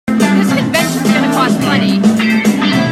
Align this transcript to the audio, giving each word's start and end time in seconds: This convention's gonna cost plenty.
This 0.07 0.51
convention's 0.55 1.03
gonna 1.13 1.31
cost 1.31 1.59
plenty. 1.59 2.81